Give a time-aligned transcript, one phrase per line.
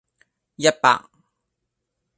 [0.57, 1.05] 一百